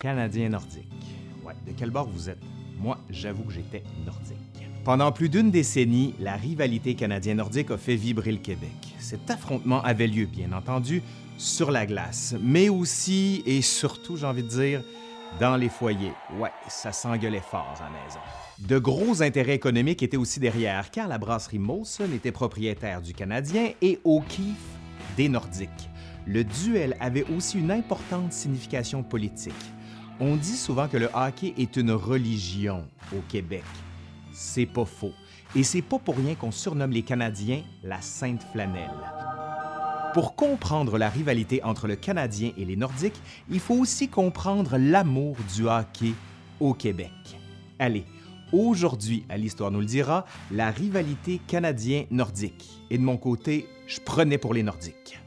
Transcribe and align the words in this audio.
Canadien 0.00 0.50
nordique. 0.50 0.86
Ouais, 1.44 1.54
de 1.66 1.72
quel 1.76 1.90
bord 1.90 2.08
vous 2.08 2.30
êtes? 2.30 2.38
Moi, 2.78 2.98
j'avoue 3.10 3.42
que 3.42 3.52
j'étais 3.52 3.82
nordique. 4.06 4.38
Pendant 4.84 5.10
plus 5.10 5.28
d'une 5.28 5.50
décennie, 5.50 6.14
la 6.20 6.36
rivalité 6.36 6.94
canadien-nordique 6.94 7.72
a 7.72 7.76
fait 7.76 7.96
vibrer 7.96 8.30
le 8.30 8.38
Québec. 8.38 8.70
Cet 9.00 9.28
affrontement 9.28 9.82
avait 9.82 10.06
lieu, 10.06 10.26
bien 10.26 10.52
entendu, 10.52 11.02
sur 11.36 11.72
la 11.72 11.84
glace, 11.84 12.36
mais 12.40 12.68
aussi 12.68 13.42
et 13.44 13.60
surtout, 13.60 14.16
j'ai 14.16 14.26
envie 14.26 14.44
de 14.44 14.48
dire, 14.48 14.84
dans 15.40 15.56
les 15.56 15.68
foyers. 15.68 16.12
Ouais, 16.38 16.52
ça 16.68 16.92
s'engueulait 16.92 17.40
fort 17.40 17.74
à 17.80 17.82
la 17.82 17.90
maison. 17.90 18.20
De 18.60 18.78
gros 18.78 19.20
intérêts 19.20 19.56
économiques 19.56 20.04
étaient 20.04 20.16
aussi 20.16 20.38
derrière, 20.38 20.92
car 20.92 21.08
la 21.08 21.18
brasserie 21.18 21.58
Molson 21.58 22.12
était 22.14 22.30
propriétaire 22.30 23.02
du 23.02 23.14
Canadien 23.14 23.70
et 23.82 23.98
O'Keefe 24.04 24.78
des 25.16 25.28
Nordiques. 25.28 25.90
Le 26.24 26.44
duel 26.44 26.96
avait 27.00 27.24
aussi 27.36 27.58
une 27.58 27.72
importante 27.72 28.32
signification 28.32 29.02
politique. 29.02 29.54
On 30.20 30.34
dit 30.34 30.56
souvent 30.56 30.88
que 30.88 30.96
le 30.96 31.08
hockey 31.14 31.54
est 31.58 31.76
une 31.76 31.92
religion 31.92 32.84
au 33.16 33.20
Québec. 33.28 33.62
C'est 34.32 34.66
pas 34.66 34.84
faux. 34.84 35.12
Et 35.54 35.62
c'est 35.62 35.82
pas 35.82 36.00
pour 36.00 36.16
rien 36.16 36.34
qu'on 36.34 36.50
surnomme 36.50 36.90
les 36.90 37.02
Canadiens 37.02 37.62
la 37.84 38.00
Sainte 38.00 38.42
Flanelle. 38.52 38.90
Pour 40.14 40.34
comprendre 40.34 40.98
la 40.98 41.08
rivalité 41.08 41.62
entre 41.62 41.86
le 41.86 41.94
Canadien 41.94 42.50
et 42.56 42.64
les 42.64 42.74
Nordiques, 42.74 43.20
il 43.48 43.60
faut 43.60 43.76
aussi 43.76 44.08
comprendre 44.08 44.76
l'amour 44.76 45.36
du 45.54 45.68
hockey 45.68 46.14
au 46.58 46.74
Québec. 46.74 47.12
Allez, 47.78 48.04
aujourd'hui, 48.52 49.24
à 49.28 49.36
l'Histoire 49.36 49.70
nous 49.70 49.80
le 49.80 49.86
dira, 49.86 50.24
la 50.50 50.72
rivalité 50.72 51.40
canadien-nordique. 51.46 52.68
Et 52.90 52.98
de 52.98 53.04
mon 53.04 53.18
côté, 53.18 53.68
je 53.86 54.00
prenais 54.00 54.38
pour 54.38 54.52
les 54.52 54.64
Nordiques. 54.64 55.20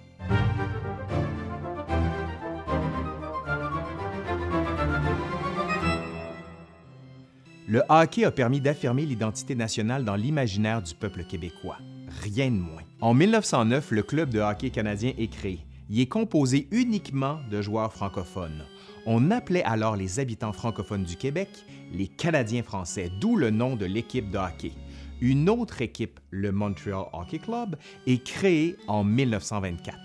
Le 7.68 7.84
hockey 7.90 8.26
a 8.26 8.32
permis 8.32 8.60
d'affirmer 8.60 9.06
l'identité 9.06 9.56
nationale 9.56 10.04
dans 10.04 10.16
l'imaginaire 10.16 10.82
du 10.82 10.96
peuple 10.96 11.24
québécois. 11.24 11.78
Rien 12.24 12.50
de 12.50 12.58
moins. 12.58 12.82
En 13.00 13.14
1909, 13.14 13.92
le 13.92 14.04
club 14.04 14.30
de 14.30 14.40
hockey 14.40 14.72
canadien 14.72 15.14
est 15.18 15.32
créé. 15.32 15.60
Il 15.90 16.00
est 16.00 16.08
composé 16.08 16.68
uniquement 16.72 17.40
de 17.50 17.62
joueurs 17.62 17.94
francophones. 17.94 18.64
On 19.06 19.32
appelait 19.32 19.64
alors 19.64 19.96
les 19.96 20.20
habitants 20.20 20.54
francophones 20.54 21.04
du 21.04 21.16
Québec 21.16 21.50
les 21.94 22.08
Canadiens 22.08 22.64
français, 22.64 23.12
d'où 23.20 23.36
le 23.36 23.50
nom 23.50 23.76
de 23.76 23.86
l'équipe 23.86 24.30
de 24.30 24.38
hockey. 24.38 24.72
Une 25.20 25.50
autre 25.50 25.82
équipe, 25.82 26.20
le 26.32 26.52
Montreal 26.52 27.06
Hockey 27.14 27.38
Club, 27.38 27.76
est 28.08 28.24
créée 28.24 28.76
en 28.88 29.04
1924. 29.04 29.98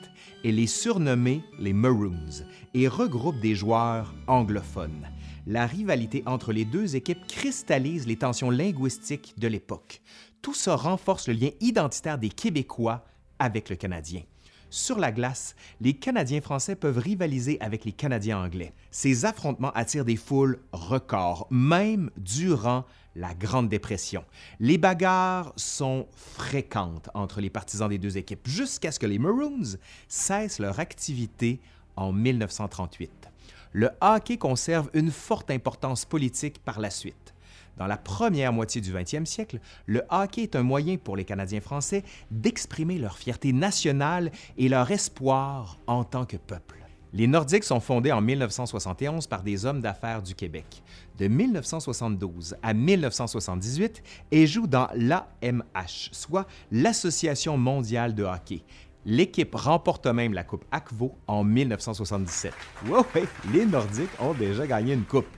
Elle 0.45 0.59
est 0.59 0.67
surnommée 0.67 1.43
les 1.59 1.73
Maroons 1.73 2.45
et 2.75 2.87
regroupe 2.87 3.41
des 3.41 3.55
joueurs 3.55 4.15
anglophones 4.27 5.07
la 5.47 5.67
rivalité 5.67 6.23
entre 6.27 6.53
les 6.53 6.65
deux 6.65 6.97
équipes 6.97 7.27
cristallise 7.27 8.07
les 8.07 8.17
tensions 8.17 8.51
linguistiques 8.51 9.35
de 9.39 9.49
l'époque. 9.49 10.03
Tout 10.43 10.55
ça 10.55 10.77
renforce 10.77 11.29
le 11.29 11.35
lien 11.35 11.51
identitaire 11.61 12.19
des 12.19 12.29
Québécois 12.29 13.05
avec 13.39 13.71
le 13.71 13.77
Canadien. 13.77 14.23
Sur 14.69 14.99
la 14.99 15.13
glace, 15.13 15.55
les 15.81 15.95
Canadiens 15.95 16.41
français 16.41 16.75
peuvent 16.75 16.99
rivaliser 16.99 17.57
avec 17.61 17.85
les 17.85 17.93
Canadiens 17.93 18.43
anglais. 18.43 18.75
Ces 18.91 19.25
affrontements 19.25 19.71
attirent 19.71 20.05
des 20.05 20.17
foules 20.17 20.59
records, 20.73 21.47
même 21.51 22.11
durant 22.17 22.85
la 23.15 23.33
Grande 23.33 23.69
Dépression. 23.69 24.25
Les 24.59 24.77
bagarres 24.77 25.53
sont 25.57 26.07
fréquentes 26.15 27.09
entre 27.15 27.41
les 27.41 27.49
partisans 27.49 27.89
des 27.89 27.99
deux 27.99 28.19
équipes 28.19 28.47
jusqu'à 28.47 28.91
ce 28.91 28.99
que 28.99 29.07
les 29.07 29.19
Maroons 29.19 29.79
cessent 30.09 30.59
leur 30.59 30.81
activité 30.81 31.61
en 31.95 32.13
1938 32.13 33.31
le 33.73 33.91
hockey 34.01 34.37
conserve 34.37 34.91
une 34.95 35.11
forte 35.11 35.51
importance 35.51 36.05
politique 36.05 36.59
par 36.65 36.81
la 36.81 36.91
suite. 36.91 37.35
Dans 37.77 37.87
la 37.87 37.99
première 37.99 38.53
moitié 38.53 38.81
du 38.81 38.93
20e 38.93 39.27
siècle, 39.27 39.61
le 39.85 40.03
hockey 40.11 40.43
est 40.43 40.57
un 40.57 40.63
moyen 40.63 40.97
pour 40.97 41.17
les 41.17 41.25
Canadiens 41.25 41.61
français 41.61 42.05
d'exprimer 42.31 42.99
leur 42.99 43.19
fierté 43.19 43.53
nationale 43.53 44.33
et 44.57 44.69
leur 44.69 44.91
espoir 44.91 45.79
en 45.87 46.05
tant 46.05 46.25
que 46.25 46.39
peuple. 46.39 46.77
Les 47.13 47.27
Nordiques 47.27 47.65
sont 47.65 47.81
fondés 47.81 48.13
en 48.13 48.21
1971 48.21 49.27
par 49.27 49.43
des 49.43 49.65
hommes 49.65 49.81
d'affaires 49.81 50.23
du 50.23 50.35
Québec. 50.35 50.83
De 51.19 51.29
1972 51.29 52.57
à 52.63 52.75
1978, 52.75 54.03
et 54.33 54.47
jouent 54.47 54.67
dans 54.67 54.89
l'AMH, 54.95 56.11
soit 56.13 56.47
l'Association 56.71 57.57
mondiale 57.57 58.15
de 58.15 58.25
hockey, 58.25 58.63
L'équipe 59.09 59.55
remporte 59.55 60.09
même 60.09 60.35
la 60.35 60.43
Coupe 60.43 60.65
Akvo 60.73 61.15
en 61.29 61.45
1977. 61.45 62.53
Wow, 62.89 63.07
les 63.53 63.65
Nordiques 63.65 64.11
ont 64.19 64.35
déjà 64.35 64.67
gagné 64.67 64.95
une 64.95 65.05
coupe. 65.05 65.29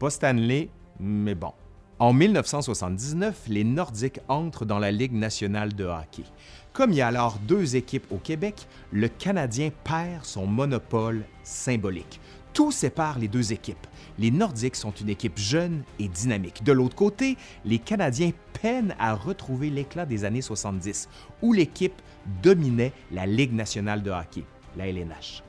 Pas 0.00 0.10
Stanley, 0.10 0.70
mais 0.98 1.36
bon. 1.36 1.52
En 2.00 2.12
1979, 2.12 3.44
les 3.46 3.62
Nordiques 3.62 4.18
entrent 4.26 4.64
dans 4.64 4.80
la 4.80 4.90
Ligue 4.90 5.12
nationale 5.12 5.72
de 5.72 5.84
hockey. 5.84 6.24
Comme 6.72 6.90
il 6.90 6.96
y 6.96 7.00
a 7.00 7.06
alors 7.06 7.38
deux 7.46 7.76
équipes 7.76 8.10
au 8.10 8.18
Québec, 8.18 8.66
le 8.90 9.06
Canadien 9.06 9.70
perd 9.84 10.24
son 10.24 10.48
monopole 10.48 11.24
symbolique. 11.44 12.20
Tout 12.52 12.70
sépare 12.70 13.18
les 13.18 13.28
deux 13.28 13.52
équipes. 13.52 13.86
Les 14.18 14.30
Nordiques 14.30 14.76
sont 14.76 14.90
une 14.90 15.08
équipe 15.08 15.38
jeune 15.38 15.82
et 15.98 16.08
dynamique. 16.08 16.62
De 16.62 16.72
l'autre 16.72 16.94
côté, 16.94 17.38
les 17.64 17.78
Canadiens 17.78 18.32
peinent 18.60 18.94
à 18.98 19.14
retrouver 19.14 19.70
l'éclat 19.70 20.04
des 20.04 20.24
années 20.24 20.42
70, 20.42 21.08
où 21.40 21.54
l'équipe 21.54 22.00
dominait 22.42 22.92
la 23.10 23.24
Ligue 23.24 23.54
nationale 23.54 24.02
de 24.02 24.10
hockey, 24.10 24.44
la 24.76 24.86
LNH. 24.86 25.42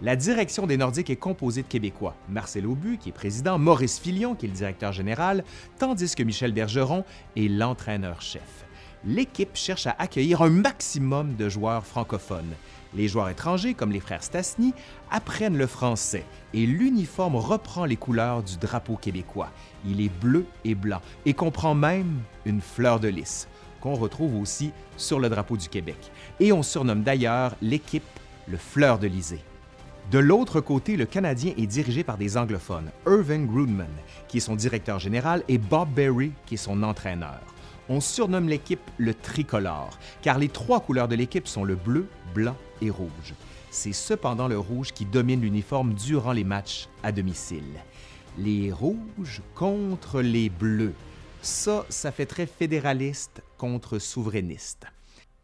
La 0.00 0.16
direction 0.16 0.66
des 0.66 0.76
Nordiques 0.76 1.10
est 1.10 1.16
composée 1.16 1.62
de 1.62 1.68
Québécois, 1.68 2.14
Marcel 2.28 2.66
Aubu, 2.66 2.98
qui 2.98 3.08
est 3.08 3.12
président, 3.12 3.58
Maurice 3.58 3.98
Filion, 3.98 4.34
qui 4.34 4.46
est 4.46 4.48
le 4.48 4.54
directeur 4.54 4.92
général, 4.92 5.44
tandis 5.78 6.14
que 6.14 6.22
Michel 6.22 6.52
Bergeron 6.52 7.04
est 7.36 7.48
l'entraîneur-chef. 7.48 8.63
L'équipe 9.06 9.54
cherche 9.54 9.86
à 9.86 9.94
accueillir 9.98 10.42
un 10.42 10.50
maximum 10.50 11.36
de 11.36 11.48
joueurs 11.48 11.84
francophones. 11.84 12.54
Les 12.94 13.08
joueurs 13.08 13.28
étrangers, 13.28 13.74
comme 13.74 13.92
les 13.92 14.00
frères 14.00 14.22
Stasny, 14.22 14.72
apprennent 15.10 15.58
le 15.58 15.66
français 15.66 16.24
et 16.54 16.64
l'uniforme 16.64 17.36
reprend 17.36 17.84
les 17.84 17.96
couleurs 17.96 18.42
du 18.42 18.56
drapeau 18.56 18.96
québécois. 18.96 19.50
Il 19.84 20.00
est 20.00 20.12
bleu 20.20 20.46
et 20.64 20.74
blanc 20.74 21.02
et 21.26 21.34
comprend 21.34 21.74
même 21.74 22.20
une 22.46 22.60
fleur 22.60 23.00
de 23.00 23.08
lys 23.08 23.48
qu'on 23.80 23.94
retrouve 23.94 24.40
aussi 24.40 24.72
sur 24.96 25.20
le 25.20 25.28
drapeau 25.28 25.58
du 25.58 25.68
Québec. 25.68 25.98
Et 26.40 26.52
on 26.52 26.62
surnomme 26.62 27.02
d'ailleurs 27.02 27.54
l'équipe 27.60 28.02
le 28.46 28.56
Fleur 28.56 28.98
de 28.98 29.06
l'Isée. 29.06 29.40
De 30.10 30.18
l'autre 30.18 30.60
côté, 30.60 30.96
le 30.96 31.06
Canadien 31.06 31.52
est 31.56 31.66
dirigé 31.66 32.04
par 32.04 32.18
des 32.18 32.36
anglophones, 32.36 32.90
Irving 33.06 33.46
Grudman, 33.46 33.86
qui 34.28 34.38
est 34.38 34.40
son 34.40 34.54
directeur 34.54 34.98
général, 34.98 35.42
et 35.48 35.58
Bob 35.58 35.88
Berry, 35.94 36.32
qui 36.46 36.54
est 36.54 36.58
son 36.58 36.82
entraîneur. 36.82 37.40
On 37.88 38.00
surnomme 38.00 38.48
l'équipe 38.48 38.90
le 38.96 39.12
tricolore, 39.12 39.98
car 40.22 40.38
les 40.38 40.48
trois 40.48 40.80
couleurs 40.80 41.08
de 41.08 41.16
l'équipe 41.16 41.46
sont 41.46 41.64
le 41.64 41.74
bleu, 41.74 42.06
blanc 42.34 42.56
et 42.80 42.88
rouge. 42.88 43.34
C'est 43.70 43.92
cependant 43.92 44.48
le 44.48 44.58
rouge 44.58 44.92
qui 44.92 45.04
domine 45.04 45.42
l'uniforme 45.42 45.94
durant 45.94 46.32
les 46.32 46.44
matchs 46.44 46.88
à 47.02 47.12
domicile. 47.12 47.82
Les 48.38 48.72
rouges 48.72 49.42
contre 49.54 50.22
les 50.22 50.48
bleus. 50.48 50.94
Ça, 51.42 51.84
ça 51.90 52.10
fait 52.10 52.24
très 52.24 52.46
fédéraliste 52.46 53.42
contre 53.58 53.98
souverainiste. 53.98 54.86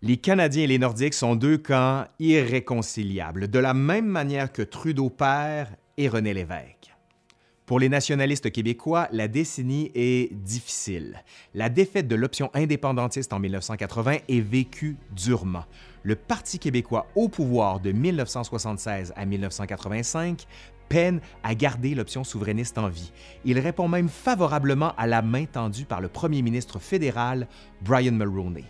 Les 0.01 0.17
Canadiens 0.17 0.63
et 0.63 0.67
les 0.67 0.79
Nordiques 0.79 1.13
sont 1.13 1.37
deux 1.37 1.59
camps 1.59 2.07
irréconciliables, 2.19 3.49
de 3.49 3.59
la 3.59 3.75
même 3.75 4.07
manière 4.07 4.51
que 4.51 4.63
Trudeau 4.63 5.11
père 5.11 5.77
et 5.99 6.09
René 6.09 6.33
Lévesque. 6.33 6.80
Pour 7.71 7.79
les 7.79 7.89
nationalistes 7.89 8.51
québécois, 8.51 9.07
la 9.13 9.29
décennie 9.29 9.93
est 9.95 10.35
difficile. 10.35 11.23
La 11.55 11.69
défaite 11.69 12.09
de 12.09 12.17
l'option 12.17 12.51
indépendantiste 12.53 13.33
en 13.33 13.39
1980 13.39 14.17
est 14.29 14.41
vécue 14.41 14.97
durement. 15.15 15.63
Le 16.03 16.17
Parti 16.17 16.59
québécois 16.59 17.07
au 17.15 17.29
pouvoir 17.29 17.79
de 17.79 17.93
1976 17.93 19.13
à 19.15 19.25
1985 19.25 20.49
peine 20.89 21.21
à 21.45 21.55
garder 21.55 21.95
l'option 21.95 22.25
souverainiste 22.25 22.77
en 22.77 22.89
vie. 22.89 23.13
Il 23.45 23.61
répond 23.61 23.87
même 23.87 24.09
favorablement 24.09 24.93
à 24.97 25.07
la 25.07 25.23
main 25.23 25.45
tendue 25.45 25.85
par 25.85 26.01
le 26.01 26.09
premier 26.09 26.43
ministre 26.43 26.81
fédéral 26.81 27.47
Brian 27.83 28.11
Mulroney. 28.11 28.65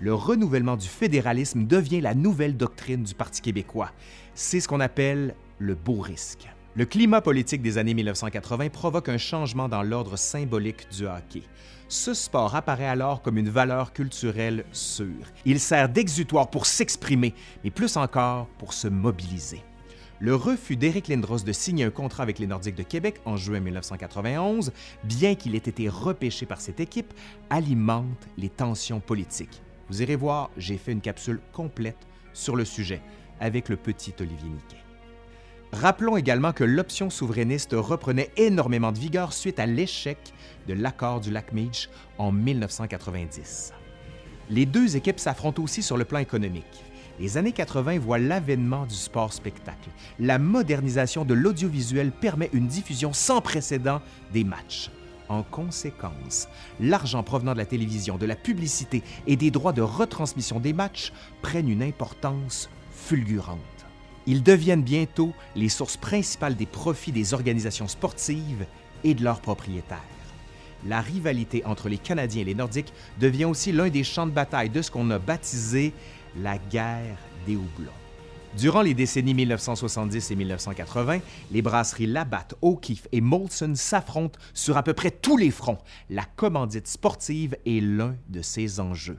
Le 0.00 0.14
renouvellement 0.14 0.78
du 0.78 0.88
fédéralisme 0.88 1.66
devient 1.66 2.00
la 2.00 2.14
nouvelle 2.14 2.56
doctrine 2.56 3.02
du 3.02 3.14
Parti 3.14 3.42
québécois. 3.42 3.92
C'est 4.32 4.60
ce 4.60 4.68
qu'on 4.68 4.80
appelle 4.80 5.34
le 5.58 5.74
beau 5.74 6.00
risque. 6.00 6.48
Le 6.78 6.84
climat 6.84 7.22
politique 7.22 7.62
des 7.62 7.78
années 7.78 7.94
1980 7.94 8.68
provoque 8.68 9.08
un 9.08 9.16
changement 9.16 9.66
dans 9.66 9.82
l'ordre 9.82 10.18
symbolique 10.18 10.86
du 10.92 11.06
hockey. 11.06 11.40
Ce 11.88 12.12
sport 12.12 12.54
apparaît 12.54 12.86
alors 12.86 13.22
comme 13.22 13.38
une 13.38 13.48
valeur 13.48 13.94
culturelle 13.94 14.66
sûre. 14.72 15.32
Il 15.46 15.58
sert 15.58 15.88
d'exutoire 15.88 16.50
pour 16.50 16.66
s'exprimer, 16.66 17.32
mais 17.64 17.70
plus 17.70 17.96
encore 17.96 18.46
pour 18.58 18.74
se 18.74 18.88
mobiliser. 18.88 19.62
Le 20.18 20.34
refus 20.34 20.76
d'Éric 20.76 21.08
Lindros 21.08 21.44
de 21.44 21.52
signer 21.52 21.84
un 21.84 21.90
contrat 21.90 22.24
avec 22.24 22.38
les 22.38 22.46
Nordiques 22.46 22.74
de 22.74 22.82
Québec 22.82 23.22
en 23.24 23.38
juin 23.38 23.60
1991, 23.60 24.70
bien 25.04 25.34
qu'il 25.34 25.54
ait 25.54 25.58
été 25.58 25.88
repêché 25.88 26.44
par 26.44 26.60
cette 26.60 26.80
équipe, 26.80 27.14
alimente 27.48 28.28
les 28.36 28.50
tensions 28.50 29.00
politiques. 29.00 29.62
Vous 29.88 30.02
irez 30.02 30.16
voir, 30.16 30.50
j'ai 30.58 30.76
fait 30.76 30.92
une 30.92 31.00
capsule 31.00 31.40
complète 31.54 32.06
sur 32.34 32.54
le 32.54 32.66
sujet 32.66 33.00
avec 33.40 33.70
le 33.70 33.78
petit 33.78 34.12
Olivier 34.20 34.50
Niquet. 34.50 34.85
Rappelons 35.72 36.16
également 36.16 36.52
que 36.52 36.64
l'option 36.64 37.10
souverainiste 37.10 37.74
reprenait 37.76 38.30
énormément 38.36 38.92
de 38.92 38.98
vigueur 38.98 39.32
suite 39.32 39.58
à 39.58 39.66
l'échec 39.66 40.18
de 40.68 40.74
l'accord 40.74 41.20
du 41.20 41.30
lac 41.30 41.52
Meech 41.52 41.88
en 42.18 42.32
1990. 42.32 43.72
Les 44.48 44.64
deux 44.64 44.96
équipes 44.96 45.18
s'affrontent 45.18 45.62
aussi 45.62 45.82
sur 45.82 45.96
le 45.96 46.04
plan 46.04 46.20
économique. 46.20 46.84
Les 47.18 47.36
années 47.36 47.52
80 47.52 47.98
voient 47.98 48.18
l'avènement 48.18 48.86
du 48.86 48.94
sport-spectacle. 48.94 49.88
La 50.20 50.38
modernisation 50.38 51.24
de 51.24 51.34
l'audiovisuel 51.34 52.12
permet 52.12 52.50
une 52.52 52.68
diffusion 52.68 53.12
sans 53.12 53.40
précédent 53.40 54.00
des 54.32 54.44
matchs. 54.44 54.90
En 55.28 55.42
conséquence, 55.42 56.46
l'argent 56.78 57.24
provenant 57.24 57.54
de 57.54 57.58
la 57.58 57.66
télévision, 57.66 58.16
de 58.16 58.26
la 58.26 58.36
publicité 58.36 59.02
et 59.26 59.36
des 59.36 59.50
droits 59.50 59.72
de 59.72 59.82
retransmission 59.82 60.60
des 60.60 60.72
matchs 60.72 61.12
prennent 61.42 61.68
une 61.68 61.82
importance 61.82 62.70
fulgurante. 62.92 63.75
Ils 64.26 64.42
deviennent 64.42 64.82
bientôt 64.82 65.32
les 65.54 65.68
sources 65.68 65.96
principales 65.96 66.56
des 66.56 66.66
profits 66.66 67.12
des 67.12 67.32
organisations 67.32 67.88
sportives 67.88 68.66
et 69.04 69.14
de 69.14 69.22
leurs 69.22 69.40
propriétaires. 69.40 70.00
La 70.84 71.00
rivalité 71.00 71.64
entre 71.64 71.88
les 71.88 71.98
Canadiens 71.98 72.42
et 72.42 72.44
les 72.44 72.54
Nordiques 72.54 72.92
devient 73.20 73.46
aussi 73.46 73.72
l'un 73.72 73.88
des 73.88 74.04
champs 74.04 74.26
de 74.26 74.32
bataille 74.32 74.70
de 74.70 74.82
ce 74.82 74.90
qu'on 74.90 75.10
a 75.10 75.18
baptisé 75.18 75.92
la 76.40 76.58
guerre 76.58 77.16
des 77.46 77.56
houblons. 77.56 77.92
Durant 78.56 78.82
les 78.82 78.94
décennies 78.94 79.34
1970 79.34 80.30
et 80.30 80.34
1980, 80.34 81.18
les 81.50 81.62
brasseries 81.62 82.06
Labatt, 82.06 82.54
O'Keeffe 82.62 83.06
et 83.12 83.20
Molson 83.20 83.74
s'affrontent 83.74 84.38
sur 84.54 84.76
à 84.76 84.82
peu 84.82 84.94
près 84.94 85.10
tous 85.10 85.36
les 85.36 85.50
fronts. 85.50 85.78
La 86.08 86.24
commandite 86.24 86.88
sportive 86.88 87.56
est 87.66 87.80
l'un 87.82 88.16
de 88.28 88.40
ces 88.40 88.80
enjeux. 88.80 89.18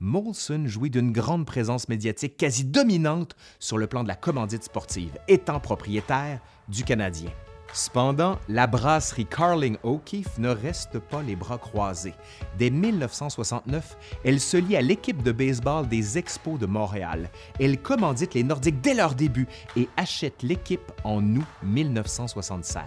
Molson 0.00 0.64
jouit 0.66 0.90
d'une 0.90 1.12
grande 1.12 1.46
présence 1.46 1.88
médiatique 1.88 2.36
quasi 2.36 2.64
dominante 2.64 3.34
sur 3.58 3.78
le 3.78 3.86
plan 3.86 4.02
de 4.02 4.08
la 4.08 4.14
commandite 4.14 4.64
sportive, 4.64 5.18
étant 5.28 5.60
propriétaire 5.60 6.40
du 6.68 6.84
Canadien. 6.84 7.30
Cependant, 7.72 8.38
la 8.48 8.66
brasserie 8.66 9.26
Carling 9.26 9.76
O'Keeffe 9.82 10.38
ne 10.38 10.48
reste 10.48 10.98
pas 10.98 11.22
les 11.22 11.36
bras 11.36 11.58
croisés. 11.58 12.14
Dès 12.58 12.70
1969, 12.70 13.96
elle 14.24 14.40
se 14.40 14.56
lie 14.56 14.76
à 14.76 14.82
l'équipe 14.82 15.22
de 15.22 15.32
baseball 15.32 15.88
des 15.88 16.16
Expos 16.16 16.58
de 16.58 16.66
Montréal. 16.66 17.28
Elle 17.60 17.80
commandite 17.80 18.34
les 18.34 18.44
Nordiques 18.44 18.80
dès 18.80 18.94
leur 18.94 19.14
début 19.14 19.46
et 19.76 19.88
achète 19.96 20.42
l'équipe 20.42 20.92
en 21.04 21.22
août 21.36 21.46
1976. 21.62 22.82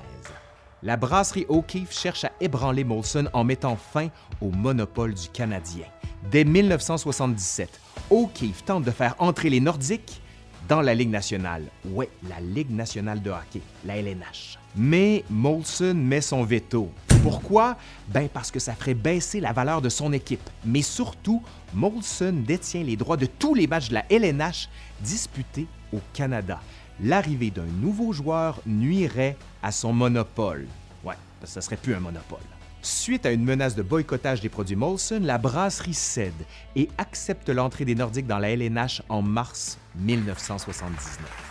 La 0.81 0.95
brasserie 0.95 1.45
O'Keeffe 1.49 1.91
cherche 1.91 2.23
à 2.23 2.31
ébranler 2.39 2.85
Molson 2.85 3.27
en 3.33 3.43
mettant 3.43 3.75
fin 3.75 4.07
au 4.39 4.49
monopole 4.49 5.13
du 5.13 5.27
Canadien. 5.27 5.85
Dès 6.31 6.45
1977, 6.45 7.81
O'Keeffe 8.09 8.63
tente 8.63 8.85
de 8.85 8.91
faire 8.91 9.15
entrer 9.19 9.49
les 9.49 9.59
Nordiques 9.59 10.21
dans 10.69 10.79
la 10.79 10.95
Ligue 10.95 11.09
nationale. 11.09 11.63
Ouais, 11.83 12.09
la 12.29 12.39
Ligue 12.39 12.71
nationale 12.71 13.21
de 13.21 13.29
hockey, 13.29 13.61
la 13.83 13.97
LNH. 13.97 14.57
Mais 14.77 15.25
Molson 15.29 15.95
met 15.95 16.21
son 16.21 16.45
veto. 16.45 16.89
Pourquoi? 17.23 17.75
Ben 18.07 18.29
parce 18.29 18.49
que 18.49 18.59
ça 18.59 18.73
ferait 18.73 18.93
baisser 18.93 19.41
la 19.41 19.51
valeur 19.51 19.81
de 19.81 19.89
son 19.89 20.13
équipe. 20.13 20.49
Mais 20.63 20.81
surtout, 20.81 21.43
Molson 21.73 22.41
détient 22.47 22.83
les 22.83 22.95
droits 22.95 23.17
de 23.17 23.25
tous 23.25 23.53
les 23.53 23.67
matchs 23.67 23.89
de 23.89 23.95
la 23.95 24.05
LNH 24.09 24.69
disputés 25.01 25.67
au 25.91 25.99
Canada. 26.13 26.61
L'arrivée 27.03 27.51
d'un 27.51 27.67
nouveau 27.81 28.13
joueur 28.13 28.61
nuirait 28.65 29.35
à 29.63 29.71
son 29.71 29.93
monopole. 29.93 30.67
Ouais, 31.03 31.15
serait 31.45 31.77
plus 31.77 31.93
un 31.93 31.99
monopole. 31.99 32.39
Suite 32.81 33.25
à 33.25 33.31
une 33.31 33.43
menace 33.43 33.75
de 33.75 33.83
boycottage 33.83 34.39
des 34.39 34.47
produits 34.47 34.77
Molson, 34.77 35.19
la 35.21 35.37
brasserie 35.37 35.93
cède 35.93 36.45
et 36.77 36.87
accepte 36.97 37.49
l'entrée 37.49 37.83
des 37.83 37.95
Nordiques 37.95 38.27
dans 38.27 38.39
la 38.39 38.51
LNH 38.51 39.01
en 39.09 39.21
mars 39.21 39.77
1979. 39.95 41.49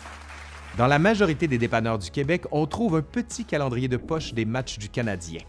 Dans 0.79 0.87
la 0.87 0.99
majorité 0.99 1.47
des 1.47 1.59
dépanneurs 1.59 1.99
du 1.99 2.11
Québec, 2.11 2.45
on 2.51 2.67
trouve 2.67 2.97
un 2.97 3.03
petit 3.03 3.45
calendrier 3.45 3.89
de 3.89 3.97
poche 3.99 4.33
des 4.33 4.47
matchs 4.47 4.79
du 4.79 4.89
Canadien. 4.89 5.41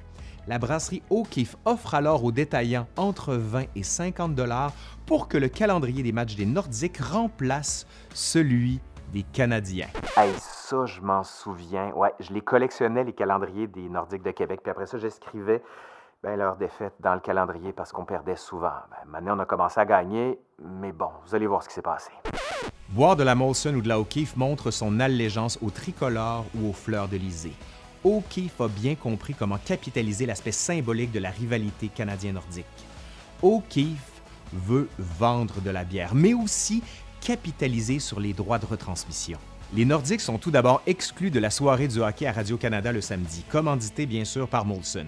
La 0.47 0.57
brasserie 0.57 1.03
O'Keeffe 1.09 1.55
offre 1.63 1.93
alors 1.93 2.23
aux 2.23 2.31
détaillants 2.31 2.87
entre 2.97 3.35
20 3.35 3.65
et 3.75 3.83
50 3.83 4.33
dollars 4.33 4.73
pour 5.05 5.27
que 5.27 5.37
le 5.37 5.47
calendrier 5.47 6.03
des 6.03 6.11
matchs 6.11 6.35
des 6.35 6.47
Nordiques 6.47 6.97
remplace 6.97 7.85
celui 8.13 8.79
des 9.13 9.23
Canadiens. 9.31 9.87
Ça, 10.69 10.85
je 10.85 11.01
m'en 11.01 11.23
souviens. 11.23 11.91
Ouais, 11.93 12.13
je 12.19 12.31
les 12.31 12.41
collectionnais, 12.41 13.03
les 13.03 13.13
calendriers 13.13 13.65
des 13.65 13.89
Nordiques 13.89 14.21
de 14.21 14.31
Québec. 14.31 14.59
Puis 14.61 14.69
après 14.69 14.85
ça, 14.85 14.99
j'escrivais 14.99 15.63
ben, 16.21 16.35
leur 16.35 16.57
défaite 16.57 16.93
dans 16.99 17.15
le 17.15 17.19
calendrier 17.19 17.73
parce 17.73 17.91
qu'on 17.91 18.05
perdait 18.05 18.35
souvent. 18.35 18.73
Ben, 18.91 19.09
maintenant, 19.09 19.35
on 19.35 19.39
a 19.39 19.45
commencé 19.45 19.79
à 19.79 19.85
gagner, 19.85 20.39
mais 20.59 20.91
bon, 20.91 21.09
vous 21.25 21.33
allez 21.33 21.47
voir 21.47 21.63
ce 21.63 21.69
qui 21.69 21.73
s'est 21.73 21.81
passé. 21.81 22.11
Boire 22.89 23.15
de 23.15 23.23
la 23.23 23.33
Molson 23.33 23.73
ou 23.73 23.81
de 23.81 23.87
la 23.87 23.99
O'Keeffe 23.99 24.35
montre 24.35 24.69
son 24.69 24.99
allégeance 24.99 25.57
au 25.63 25.71
tricolore 25.71 26.45
ou 26.55 26.69
aux 26.69 26.73
fleurs 26.73 27.07
de 27.07 27.17
lysée. 27.17 27.53
O'Keeffe 28.03 28.61
a 28.61 28.67
bien 28.67 28.93
compris 28.93 29.33
comment 29.33 29.57
capitaliser 29.57 30.27
l'aspect 30.27 30.51
symbolique 30.51 31.11
de 31.11 31.19
la 31.19 31.31
rivalité 31.31 31.87
canadien-nordique. 31.87 32.65
O'Keeffe 33.41 34.21
veut 34.53 34.87
vendre 34.99 35.61
de 35.61 35.69
la 35.71 35.83
bière, 35.83 36.13
mais 36.13 36.35
aussi 36.35 36.83
capitaliser 37.21 37.97
sur 37.97 38.19
les 38.19 38.33
droits 38.33 38.59
de 38.59 38.67
retransmission. 38.67 39.39
Les 39.75 39.85
Nordiques 39.85 40.21
sont 40.21 40.39
tout 40.39 40.49
d'abord 40.49 40.81
exclus 40.87 41.29
de 41.29 41.39
la 41.39 41.51
soirée 41.51 41.87
du 41.87 41.99
hockey 41.99 42.25
à 42.25 42.31
Radio-Canada 42.31 42.91
le 42.91 43.01
samedi, 43.01 43.43
commandité 43.49 44.07
bien 44.07 44.25
sûr 44.25 44.47
par 44.47 44.65
Molson. 44.65 45.05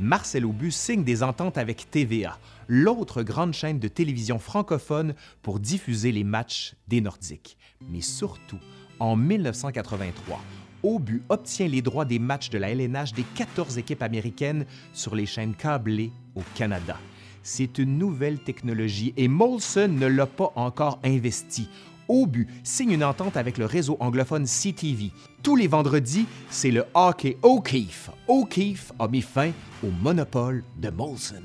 Marcel 0.00 0.44
Aubu 0.44 0.72
signe 0.72 1.04
des 1.04 1.22
ententes 1.22 1.56
avec 1.56 1.88
TVA, 1.88 2.36
l'autre 2.66 3.22
grande 3.22 3.54
chaîne 3.54 3.78
de 3.78 3.86
télévision 3.86 4.40
francophone 4.40 5.14
pour 5.40 5.60
diffuser 5.60 6.10
les 6.10 6.24
matchs 6.24 6.74
des 6.88 7.00
Nordiques. 7.00 7.56
Mais 7.92 8.00
surtout, 8.00 8.58
en 8.98 9.14
1983, 9.14 10.40
Aubu 10.82 11.22
obtient 11.28 11.68
les 11.68 11.80
droits 11.80 12.04
des 12.04 12.18
matchs 12.18 12.50
de 12.50 12.58
la 12.58 12.70
LNH 12.70 13.12
des 13.12 13.24
14 13.36 13.78
équipes 13.78 14.02
américaines 14.02 14.66
sur 14.92 15.14
les 15.14 15.26
chaînes 15.26 15.54
câblées 15.54 16.10
au 16.34 16.42
Canada. 16.56 16.98
C'est 17.44 17.78
une 17.78 17.98
nouvelle 17.98 18.40
technologie 18.40 19.14
et 19.16 19.28
Molson 19.28 19.88
ne 19.88 20.06
l'a 20.06 20.26
pas 20.26 20.52
encore 20.56 20.98
investi. 21.04 21.68
Aubu 22.12 22.46
signe 22.62 22.90
une 22.90 23.04
entente 23.04 23.38
avec 23.38 23.56
le 23.56 23.64
réseau 23.64 23.96
anglophone 23.98 24.44
CTV. 24.44 25.12
Tous 25.42 25.56
les 25.56 25.66
vendredis, 25.66 26.26
c'est 26.50 26.70
le 26.70 26.84
hockey 26.92 27.38
O'Keefe. 27.40 28.10
O'Keefe 28.28 28.92
a 28.98 29.08
mis 29.08 29.22
fin 29.22 29.50
au 29.82 29.90
monopole 30.02 30.62
de 30.76 30.90
Molson. 30.90 31.42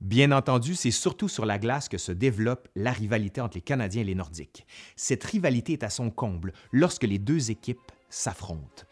Bien 0.00 0.32
entendu, 0.32 0.74
c'est 0.74 0.90
surtout 0.90 1.28
sur 1.28 1.44
la 1.44 1.58
glace 1.58 1.90
que 1.90 1.98
se 1.98 2.12
développe 2.12 2.66
la 2.74 2.92
rivalité 2.92 3.42
entre 3.42 3.58
les 3.58 3.62
Canadiens 3.62 4.00
et 4.00 4.06
les 4.06 4.14
Nordiques. 4.14 4.66
Cette 4.96 5.22
rivalité 5.22 5.74
est 5.74 5.82
à 5.82 5.90
son 5.90 6.08
comble 6.08 6.54
lorsque 6.72 7.04
les 7.04 7.18
deux 7.18 7.50
équipes 7.50 7.92
s'affrontent. 8.08 8.84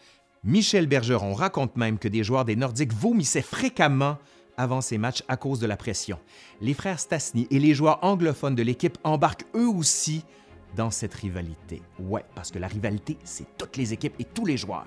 Michel 0.45 0.89
Bergeron 0.89 1.33
raconte 1.33 1.77
même 1.77 1.99
que 1.99 2.09
des 2.09 2.23
joueurs 2.23 2.45
des 2.45 2.57
Nordiques 2.57 2.93
vomissaient 2.93 3.41
fréquemment 3.41 4.19
avant 4.57 4.81
ces 4.81 4.99
matchs 4.99 5.23
à 5.29 5.37
cause 5.37 5.61
de 5.61 5.67
la 5.67 5.77
pression. 5.77 6.19
Les 6.61 6.75
frères 6.75 7.01
Stasny 7.01 7.47
et 7.51 7.59
les 7.59 7.75
joueurs 7.75 7.99
anglophones 8.03 8.55
de 8.55 8.63
l'équipe 8.63 8.99
embarquent 9.05 9.47
eux 9.55 9.69
aussi 9.69 10.25
dans 10.77 10.91
cette 10.91 11.15
rivalité. 11.15 11.83
Ouais, 11.99 12.25
parce 12.35 12.51
que 12.51 12.59
la 12.59 12.69
rivalité, 12.69 13.17
c'est 13.25 13.57
toutes 13.57 13.77
les 13.77 13.93
équipes 13.93 14.15
et 14.19 14.25
tous 14.25 14.47
les 14.47 14.57
joueurs. 14.57 14.87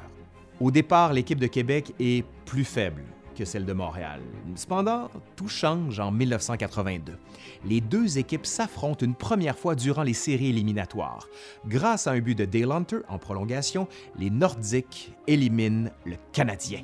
Au 0.60 0.72
départ, 0.72 1.14
l'équipe 1.14 1.40
de 1.40 1.48
Québec 1.48 1.94
est 2.00 2.26
plus 2.46 2.64
faible 2.64 3.04
que 3.36 3.46
celle 3.46 3.66
de 3.66 3.74
Montréal. 3.74 4.22
Cependant, 4.56 5.10
tout 5.36 5.50
change 5.50 6.00
en 6.00 6.12
1982. 6.12 7.18
Les 7.66 7.82
deux 7.82 8.18
équipes 8.18 8.46
s'affrontent 8.46 9.06
une 9.06 9.16
première 9.16 9.60
fois 9.60 9.76
durant 9.76 10.04
les 10.04 10.14
séries 10.14 10.50
éliminatoires. 10.50 11.28
Grâce 11.68 12.08
à 12.08 12.12
un 12.12 12.20
but 12.20 12.36
de 12.36 12.46
Dale 12.46 12.72
Hunter 12.72 13.00
en 13.10 13.20
prolongation, 13.20 13.88
les 14.18 14.30
Nordiques 14.30 15.12
éliminent 15.28 15.90
le 16.06 16.16
Canadien. 16.32 16.84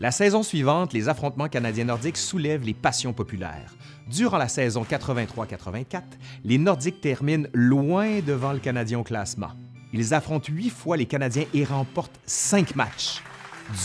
La 0.00 0.10
saison 0.10 0.42
suivante, 0.42 0.94
les 0.94 1.10
affrontements 1.10 1.50
canadiens-nordiques 1.50 2.16
soulèvent 2.16 2.64
les 2.64 2.72
passions 2.72 3.12
populaires. 3.12 3.74
Durant 4.10 4.38
la 4.38 4.48
saison 4.48 4.82
83-84, 4.82 6.00
les 6.42 6.56
Nordiques 6.56 7.02
terminent 7.02 7.46
loin 7.52 8.20
devant 8.20 8.54
le 8.54 8.60
Canadien 8.60 9.00
au 9.00 9.02
classement. 9.02 9.50
Ils 9.92 10.14
affrontent 10.14 10.50
huit 10.50 10.70
fois 10.70 10.96
les 10.96 11.04
Canadiens 11.04 11.44
et 11.52 11.64
remportent 11.64 12.18
cinq 12.24 12.76
matchs. 12.76 13.20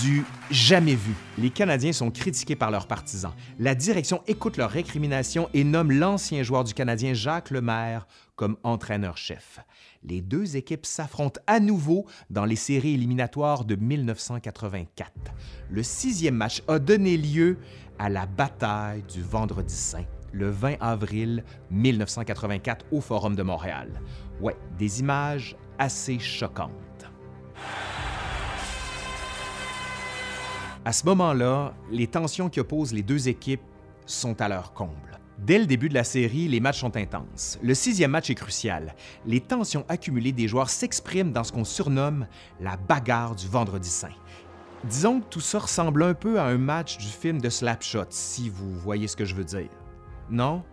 Du 0.02 0.24
jamais 0.50 0.96
vu. 0.96 1.14
Les 1.38 1.50
Canadiens 1.50 1.92
sont 1.92 2.12
critiqués 2.12 2.56
par 2.56 2.72
leurs 2.72 2.88
partisans. 2.88 3.34
La 3.60 3.76
direction 3.76 4.24
écoute 4.26 4.56
leurs 4.56 4.72
récriminations 4.72 5.50
et 5.54 5.66
nomme 5.66 5.92
l'ancien 5.92 6.44
joueur 6.44 6.64
du 6.64 6.74
Canadien 6.74 7.14
Jacques 7.14 7.52
Lemaire 7.52 8.08
comme 8.38 8.56
entraîneur-chef. 8.64 9.60
Les 10.08 10.22
deux 10.22 10.56
équipes 10.56 10.86
s'affrontent 10.86 11.42
à 11.48 11.60
nouveau 11.60 12.06
dans 12.30 12.46
les 12.46 12.56
séries 12.56 12.94
éliminatoires 12.94 13.66
de 13.66 13.76
1984. 13.76 15.12
Le 15.72 15.82
sixième 15.82 16.36
match 16.36 16.62
a 16.68 16.78
donné 16.78 17.18
lieu 17.18 17.58
à 17.98 18.10
la 18.10 18.28
bataille 18.28 19.02
du 19.12 19.24
Vendredi 19.24 19.74
Saint, 19.74 20.06
le 20.32 20.52
20 20.52 20.76
avril 20.80 21.44
1984 21.72 22.86
au 22.92 23.02
Forum 23.02 23.36
de 23.36 23.42
Montréal. 23.42 24.00
Ouais, 24.42 24.56
des 24.78 25.00
images 25.00 25.56
assez 25.80 26.20
choquantes. 26.20 26.72
À 30.84 30.94
ce 30.94 31.04
moment-là, 31.08 31.74
les 31.90 32.06
tensions 32.06 32.50
qui 32.50 32.60
opposent 32.60 32.94
les 32.94 33.02
deux 33.02 33.28
équipes 33.28 33.64
sont 34.06 34.40
à 34.40 34.48
leur 34.50 34.74
comble. 34.74 35.15
Dès 35.38 35.60
le 35.60 35.66
début 35.66 35.90
de 35.90 35.94
la 35.94 36.06
série, 36.06 36.48
les 36.48 36.60
matchs 36.60 36.80
sont 36.80 36.96
intenses. 36.96 37.60
Le 37.62 37.74
sixième 37.74 38.12
match 38.12 38.30
est 38.30 38.36
crucial. 38.36 38.96
Les 39.26 39.42
tensions 39.42 39.86
accumulées 39.90 40.32
des 40.32 40.48
joueurs 40.48 40.70
s'expriment 40.70 41.32
dans 41.32 41.44
ce 41.44 41.52
qu'on 41.52 41.66
surnomme 41.66 42.26
la 42.62 42.78
bagarre 42.78 43.36
du 43.36 43.48
vendredi 43.48 43.90
saint. 43.90 44.16
Disons 44.86 45.20
que 45.20 45.26
tout 45.26 45.42
ça 45.42 45.60
ressemble 45.60 46.04
un 46.04 46.14
peu 46.14 46.40
à 46.40 46.46
un 46.46 46.58
match 46.58 46.98
du 46.98 47.08
film 47.08 47.42
de 47.42 47.50
Slapshot, 47.50 48.06
si 48.10 48.50
vous 48.50 48.76
voyez 48.80 49.08
ce 49.08 49.16
que 49.16 49.26
je 49.26 49.36
veux 49.36 49.44
dire. 49.44 49.70
Non? 50.30 50.64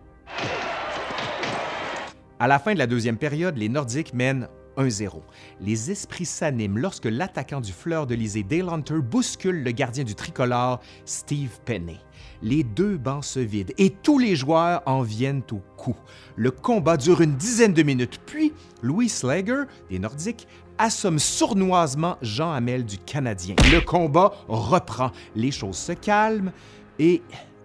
À 2.39 2.47
la 2.47 2.59
fin 2.59 2.73
de 2.73 2.79
la 2.79 2.87
deuxième 2.87 3.17
période, 3.17 3.57
les 3.57 3.69
Nordiques 3.69 4.13
mènent 4.13 4.47
1-0. 4.77 5.21
Les 5.61 5.91
esprits 5.91 6.25
s'animent 6.25 6.77
lorsque 6.77 7.05
l'attaquant 7.05 7.61
du 7.61 7.71
Fleur 7.71 8.07
de 8.07 8.15
Lysée, 8.15 8.43
Dale 8.43 8.69
Hunter, 8.69 8.99
bouscule 9.01 9.63
le 9.63 9.71
gardien 9.71 10.03
du 10.03 10.15
tricolore, 10.15 10.79
Steve 11.05 11.59
Penney. 11.65 11.99
Les 12.41 12.63
deux 12.63 12.97
bancs 12.97 13.23
se 13.23 13.39
vident 13.39 13.73
et 13.77 13.89
tous 13.89 14.19
les 14.19 14.35
joueurs 14.35 14.81
en 14.85 15.01
viennent 15.01 15.43
au 15.51 15.61
coup. 15.77 15.95
Le 16.35 16.51
combat 16.51 16.97
dure 16.97 17.21
une 17.21 17.35
dizaine 17.35 17.73
de 17.73 17.83
minutes, 17.83 18.19
puis 18.25 18.53
Louis 18.81 19.09
Slager, 19.09 19.63
des 19.89 19.99
Nordiques, 19.99 20.47
assomme 20.77 21.19
sournoisement 21.19 22.17
Jean 22.21 22.51
Hamel 22.51 22.85
du 22.85 22.97
Canadien. 22.97 23.55
Le 23.71 23.79
combat 23.79 24.33
reprend, 24.47 25.11
les 25.35 25.51
choses 25.51 25.77
se 25.77 25.93
calment 25.93 26.51
et 26.99 27.21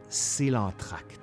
c'est 0.08 0.50
l'entracte. 0.50 1.17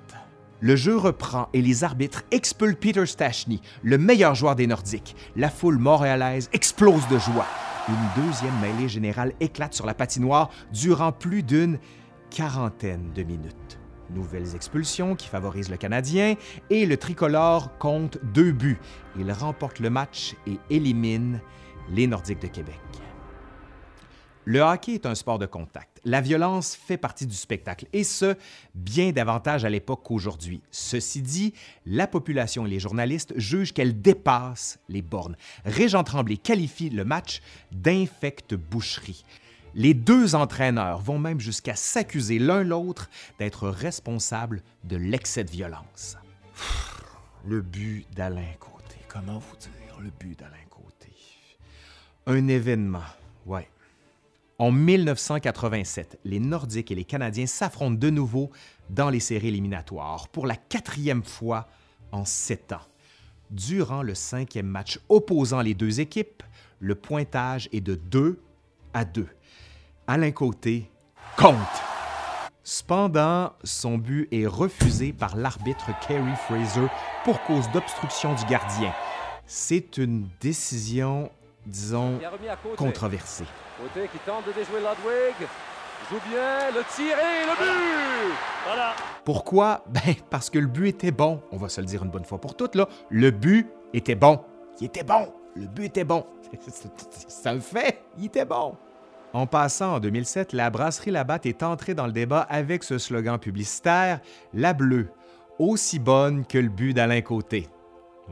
Le 0.60 0.74
jeu 0.74 0.96
reprend 0.96 1.48
et 1.52 1.60
les 1.60 1.84
arbitres 1.84 2.22
expulsent 2.30 2.78
Peter 2.80 3.04
Stachny, 3.04 3.60
le 3.82 3.98
meilleur 3.98 4.34
joueur 4.34 4.56
des 4.56 4.66
Nordiques. 4.66 5.14
La 5.36 5.50
foule 5.50 5.76
montréalaise 5.76 6.48
explose 6.54 7.06
de 7.08 7.18
joie. 7.18 7.46
Une 7.88 8.24
deuxième 8.24 8.58
mêlée 8.60 8.88
générale 8.88 9.34
éclate 9.40 9.74
sur 9.74 9.84
la 9.84 9.92
patinoire 9.92 10.48
durant 10.72 11.12
plus 11.12 11.42
d'une 11.42 11.78
quarantaine 12.30 13.12
de 13.14 13.22
minutes. 13.22 13.78
Nouvelles 14.10 14.54
expulsions 14.54 15.14
qui 15.14 15.28
favorisent 15.28 15.70
le 15.70 15.76
Canadien 15.76 16.36
et 16.70 16.86
le 16.86 16.96
tricolore 16.96 17.76
compte 17.78 18.18
deux 18.22 18.52
buts. 18.52 18.78
Il 19.18 19.30
remporte 19.32 19.78
le 19.78 19.90
match 19.90 20.36
et 20.46 20.58
élimine 20.70 21.40
les 21.90 22.06
Nordiques 22.06 22.40
de 22.40 22.48
Québec. 22.48 22.80
Le 24.48 24.60
hockey 24.60 24.94
est 24.94 25.06
un 25.06 25.16
sport 25.16 25.40
de 25.40 25.46
contact. 25.46 26.00
La 26.04 26.20
violence 26.20 26.76
fait 26.76 26.96
partie 26.96 27.26
du 27.26 27.34
spectacle, 27.34 27.86
et 27.92 28.04
ce, 28.04 28.36
bien 28.76 29.10
davantage 29.10 29.64
à 29.64 29.68
l'époque 29.68 30.02
qu'aujourd'hui. 30.04 30.62
Ceci 30.70 31.20
dit, 31.20 31.52
la 31.84 32.06
population 32.06 32.64
et 32.64 32.70
les 32.70 32.78
journalistes 32.78 33.36
jugent 33.36 33.72
qu'elle 33.72 34.00
dépasse 34.00 34.78
les 34.88 35.02
bornes. 35.02 35.36
Régent 35.64 36.04
Tremblay 36.04 36.36
qualifie 36.36 36.90
le 36.90 37.04
match 37.04 37.42
d'infecte 37.72 38.54
boucherie. 38.54 39.24
Les 39.74 39.94
deux 39.94 40.36
entraîneurs 40.36 41.00
vont 41.00 41.18
même 41.18 41.40
jusqu'à 41.40 41.74
s'accuser 41.74 42.38
l'un 42.38 42.62
l'autre 42.62 43.10
d'être 43.40 43.68
responsables 43.68 44.62
de 44.84 44.96
l'excès 44.96 45.42
de 45.42 45.50
violence. 45.50 46.16
Le 47.44 47.62
but 47.62 48.06
d'Alain 48.14 48.54
Côté. 48.60 48.94
Comment 49.08 49.40
vous 49.40 49.56
dire 49.56 50.00
le 50.00 50.10
but 50.20 50.38
d'Alain 50.38 50.54
Côté? 50.70 51.12
Un 52.26 52.46
événement, 52.46 53.02
ouais 53.44 53.68
en 54.58 54.72
1987, 54.72 56.18
les 56.24 56.40
Nordiques 56.40 56.90
et 56.90 56.94
les 56.94 57.04
Canadiens 57.04 57.46
s'affrontent 57.46 57.98
de 57.98 58.10
nouveau 58.10 58.50
dans 58.88 59.10
les 59.10 59.20
séries 59.20 59.48
éliminatoires 59.48 60.28
pour 60.28 60.46
la 60.46 60.56
quatrième 60.56 61.22
fois 61.22 61.68
en 62.12 62.24
sept 62.24 62.72
ans. 62.72 62.80
Durant 63.50 64.02
le 64.02 64.14
cinquième 64.14 64.66
match 64.66 64.98
opposant 65.08 65.60
les 65.60 65.74
deux 65.74 66.00
équipes, 66.00 66.42
le 66.80 66.94
pointage 66.94 67.68
est 67.72 67.80
de 67.80 67.94
2 67.94 68.40
à 68.94 69.04
2. 69.04 69.28
Alain 70.06 70.30
Côté 70.30 70.90
compte. 71.36 71.56
Cependant, 72.64 73.52
son 73.62 73.98
but 73.98 74.26
est 74.32 74.46
refusé 74.46 75.12
par 75.12 75.36
l'arbitre 75.36 75.90
Kerry 76.06 76.34
Fraser 76.46 76.86
pour 77.24 77.40
cause 77.42 77.70
d'obstruction 77.72 78.34
du 78.34 78.44
gardien. 78.46 78.92
C'est 79.46 79.98
une 79.98 80.28
décision, 80.40 81.30
disons, 81.66 82.18
controversée. 82.76 83.44
Côté 83.80 84.08
qui 84.08 84.18
tente 84.18 84.46
de 84.46 84.52
déjouer 84.52 84.80
Ludwig. 84.80 85.48
Joue 86.10 86.20
bien, 86.30 86.70
le 86.70 86.84
tirer, 86.94 87.46
le 87.46 87.56
but! 87.58 88.34
Voilà. 88.64 88.94
Pourquoi? 89.24 89.84
Ben, 89.88 90.14
parce 90.30 90.50
que 90.50 90.58
le 90.58 90.66
but 90.66 90.88
était 90.88 91.10
bon. 91.10 91.42
On 91.50 91.56
va 91.56 91.68
se 91.68 91.80
le 91.80 91.86
dire 91.86 92.04
une 92.04 92.10
bonne 92.10 92.24
fois 92.24 92.38
pour 92.38 92.54
toutes, 92.54 92.76
là. 92.76 92.88
Le 93.10 93.30
but 93.30 93.68
était 93.92 94.14
bon. 94.14 94.40
Il 94.80 94.86
était 94.86 95.02
bon. 95.02 95.32
Le 95.56 95.66
but 95.66 95.86
était 95.86 96.04
bon. 96.04 96.24
C'est 97.28 97.48
un 97.48 97.58
fait. 97.58 98.04
Il 98.18 98.26
était 98.26 98.44
bon. 98.44 98.76
En 99.32 99.46
passant 99.46 99.96
en 99.96 100.00
2007, 100.00 100.52
la 100.52 100.70
brasserie 100.70 101.10
Labatt 101.10 101.44
est 101.44 101.62
entrée 101.62 101.94
dans 101.94 102.06
le 102.06 102.12
débat 102.12 102.42
avec 102.42 102.84
ce 102.84 102.98
slogan 102.98 103.38
publicitaire 103.38 104.20
La 104.54 104.72
bleue, 104.72 105.08
aussi 105.58 105.98
bonne 105.98 106.46
que 106.46 106.58
le 106.58 106.68
but 106.68 106.94
d'Alain 106.94 107.20
Côté. 107.20 107.68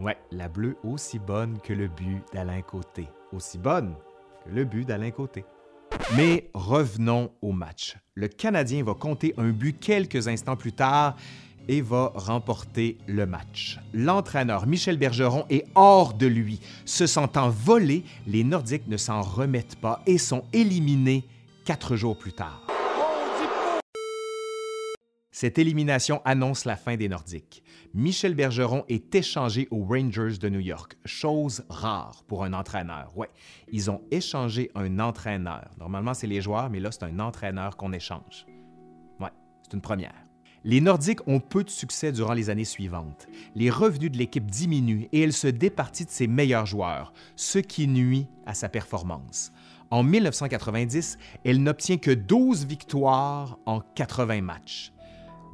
Ouais, 0.00 0.16
la 0.30 0.48
bleue 0.48 0.76
aussi 0.84 1.18
bonne 1.18 1.58
que 1.60 1.72
le 1.72 1.88
but 1.88 2.22
d'Alain 2.32 2.62
Côté. 2.62 3.08
Aussi 3.34 3.58
bonne 3.58 3.94
le 4.46 4.64
but 4.64 4.86
d'Alain 4.86 5.10
Côté. 5.10 5.44
Mais 6.16 6.50
revenons 6.54 7.30
au 7.42 7.52
match. 7.52 7.96
Le 8.14 8.28
Canadien 8.28 8.84
va 8.84 8.94
compter 8.94 9.34
un 9.38 9.50
but 9.50 9.78
quelques 9.78 10.28
instants 10.28 10.56
plus 10.56 10.72
tard 10.72 11.16
et 11.66 11.80
va 11.80 12.12
remporter 12.14 12.98
le 13.06 13.26
match. 13.26 13.80
L'entraîneur 13.94 14.66
Michel 14.66 14.98
Bergeron 14.98 15.46
est 15.50 15.64
hors 15.74 16.14
de 16.14 16.26
lui. 16.26 16.60
Se 16.84 17.06
sentant 17.06 17.48
volé, 17.48 18.04
les 18.26 18.44
Nordiques 18.44 18.86
ne 18.86 18.98
s'en 18.98 19.22
remettent 19.22 19.76
pas 19.76 20.02
et 20.06 20.18
sont 20.18 20.44
éliminés 20.52 21.24
quatre 21.64 21.96
jours 21.96 22.18
plus 22.18 22.34
tard. 22.34 22.73
Cette 25.44 25.58
élimination 25.58 26.22
annonce 26.24 26.64
la 26.64 26.74
fin 26.74 26.96
des 26.96 27.06
Nordiques. 27.06 27.62
Michel 27.92 28.34
Bergeron 28.34 28.86
est 28.88 29.14
échangé 29.14 29.68
aux 29.70 29.84
Rangers 29.84 30.38
de 30.40 30.48
New 30.48 30.60
York, 30.60 30.96
chose 31.04 31.64
rare 31.68 32.24
pour 32.26 32.44
un 32.44 32.54
entraîneur. 32.54 33.12
Ouais, 33.14 33.28
ils 33.70 33.90
ont 33.90 34.00
échangé 34.10 34.70
un 34.74 34.98
entraîneur. 35.00 35.68
Normalement, 35.78 36.14
c'est 36.14 36.26
les 36.26 36.40
joueurs, 36.40 36.70
mais 36.70 36.80
là, 36.80 36.90
c'est 36.92 37.02
un 37.02 37.18
entraîneur 37.18 37.76
qu'on 37.76 37.92
échange. 37.92 38.46
Ouais, 39.20 39.28
c'est 39.62 39.74
une 39.74 39.82
première. 39.82 40.14
Les 40.64 40.80
Nordiques 40.80 41.28
ont 41.28 41.40
peu 41.40 41.62
de 41.62 41.68
succès 41.68 42.10
durant 42.10 42.32
les 42.32 42.48
années 42.48 42.64
suivantes. 42.64 43.26
Les 43.54 43.68
revenus 43.68 44.12
de 44.12 44.16
l'équipe 44.16 44.50
diminuent 44.50 45.08
et 45.12 45.20
elle 45.20 45.34
se 45.34 45.48
départit 45.48 46.06
de 46.06 46.10
ses 46.10 46.26
meilleurs 46.26 46.64
joueurs, 46.64 47.12
ce 47.36 47.58
qui 47.58 47.86
nuit 47.86 48.28
à 48.46 48.54
sa 48.54 48.70
performance. 48.70 49.52
En 49.90 50.04
1990, 50.04 51.18
elle 51.44 51.62
n'obtient 51.62 51.98
que 51.98 52.12
12 52.12 52.64
victoires 52.64 53.58
en 53.66 53.80
80 53.80 54.40
matchs. 54.40 54.94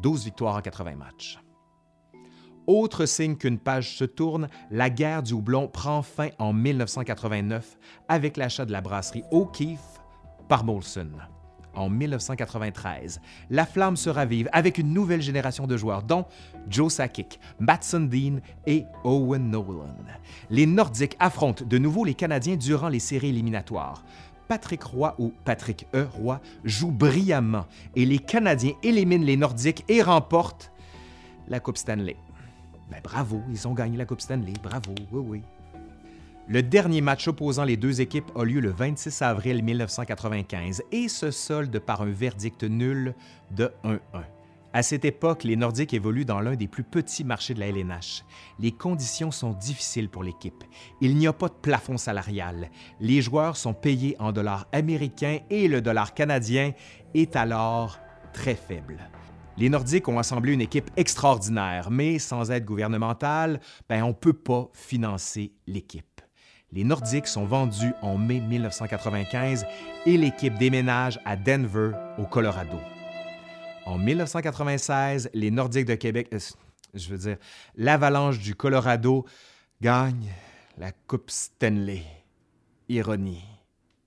12 0.02 0.24
victoires 0.24 0.56
en 0.56 0.60
80 0.60 0.96
matchs. 0.96 1.38
Autre 2.66 3.06
signe 3.06 3.36
qu'une 3.36 3.58
page 3.58 3.96
se 3.96 4.04
tourne, 4.04 4.48
la 4.70 4.90
guerre 4.90 5.22
du 5.22 5.32
houblon 5.32 5.66
prend 5.66 6.02
fin 6.02 6.28
en 6.38 6.52
1989 6.52 7.78
avec 8.08 8.36
l'achat 8.36 8.64
de 8.64 8.72
la 8.72 8.80
brasserie 8.80 9.24
O'Keeffe 9.30 10.00
par 10.48 10.64
Molson. 10.64 11.10
En 11.74 11.88
1993, 11.88 13.20
la 13.48 13.64
flamme 13.64 13.96
se 13.96 14.10
ravive 14.10 14.48
avec 14.52 14.78
une 14.78 14.92
nouvelle 14.92 15.22
génération 15.22 15.66
de 15.66 15.76
joueurs, 15.76 16.02
dont 16.02 16.26
Joe 16.68 16.92
Sakic, 16.92 17.38
Matt 17.60 17.84
Sundin 17.84 18.40
et 18.66 18.84
Owen 19.04 19.50
Nolan. 19.50 19.94
Les 20.50 20.66
Nordiques 20.66 21.16
affrontent 21.20 21.64
de 21.64 21.78
nouveau 21.78 22.04
les 22.04 22.14
Canadiens 22.14 22.56
durant 22.56 22.88
les 22.88 22.98
séries 22.98 23.28
éliminatoires. 23.28 24.04
Patrick 24.50 24.82
Roy 24.82 25.14
ou 25.20 25.32
Patrick 25.44 25.86
E. 25.94 26.08
Roy 26.12 26.40
joue 26.64 26.90
brillamment 26.90 27.68
et 27.94 28.04
les 28.04 28.18
Canadiens 28.18 28.72
éliminent 28.82 29.24
les 29.24 29.36
Nordiques 29.36 29.84
et 29.88 30.02
remportent 30.02 30.72
la 31.46 31.60
Coupe 31.60 31.76
Stanley. 31.76 32.16
Ben, 32.90 32.98
bravo, 33.00 33.42
ils 33.48 33.68
ont 33.68 33.74
gagné 33.74 33.96
la 33.96 34.06
Coupe 34.06 34.20
Stanley, 34.20 34.54
bravo, 34.60 34.92
oui, 35.12 35.22
oui. 35.24 35.42
Le 36.48 36.64
dernier 36.64 37.00
match 37.00 37.28
opposant 37.28 37.62
les 37.62 37.76
deux 37.76 38.00
équipes 38.00 38.32
a 38.34 38.42
lieu 38.42 38.58
le 38.58 38.70
26 38.70 39.22
avril 39.22 39.62
1995 39.62 40.82
et 40.90 41.06
se 41.06 41.30
solde 41.30 41.78
par 41.78 42.02
un 42.02 42.10
verdict 42.10 42.64
nul 42.64 43.14
de 43.52 43.70
1-1. 43.84 43.98
À 44.72 44.84
cette 44.84 45.04
époque, 45.04 45.42
les 45.42 45.56
Nordiques 45.56 45.94
évoluent 45.94 46.24
dans 46.24 46.40
l'un 46.40 46.54
des 46.54 46.68
plus 46.68 46.84
petits 46.84 47.24
marchés 47.24 47.54
de 47.54 47.60
la 47.60 47.66
LNH. 47.68 48.24
Les 48.60 48.70
conditions 48.70 49.32
sont 49.32 49.52
difficiles 49.52 50.08
pour 50.08 50.22
l'équipe. 50.22 50.62
Il 51.00 51.16
n'y 51.16 51.26
a 51.26 51.32
pas 51.32 51.48
de 51.48 51.54
plafond 51.54 51.96
salarial. 51.96 52.70
Les 53.00 53.20
joueurs 53.20 53.56
sont 53.56 53.74
payés 53.74 54.14
en 54.20 54.30
dollars 54.30 54.68
américains 54.72 55.40
et 55.50 55.66
le 55.66 55.80
dollar 55.80 56.14
canadien 56.14 56.72
est 57.14 57.34
alors 57.34 57.98
très 58.32 58.54
faible. 58.54 58.98
Les 59.56 59.68
Nordiques 59.68 60.08
ont 60.08 60.20
assemblé 60.20 60.52
une 60.52 60.60
équipe 60.60 60.90
extraordinaire, 60.96 61.90
mais 61.90 62.20
sans 62.20 62.52
aide 62.52 62.64
gouvernementale, 62.64 63.60
ben, 63.88 64.04
on 64.04 64.08
ne 64.08 64.12
peut 64.12 64.32
pas 64.32 64.68
financer 64.72 65.52
l'équipe. 65.66 66.20
Les 66.70 66.84
Nordiques 66.84 67.26
sont 67.26 67.44
vendus 67.44 67.92
en 68.02 68.16
mai 68.16 68.38
1995 68.38 69.66
et 70.06 70.16
l'équipe 70.16 70.56
déménage 70.56 71.18
à 71.24 71.34
Denver, 71.34 71.90
au 72.18 72.24
Colorado. 72.24 72.78
En 73.90 73.98
1996, 73.98 75.30
les 75.34 75.50
Nordiques 75.50 75.86
de 75.86 75.96
Québec, 75.96 76.28
euh, 76.32 76.38
je 76.94 77.08
veux 77.08 77.18
dire, 77.18 77.38
l'Avalanche 77.74 78.38
du 78.38 78.54
Colorado 78.54 79.26
gagne 79.82 80.30
la 80.78 80.92
Coupe 80.92 81.28
Stanley. 81.28 82.04
Ironie, 82.88 83.42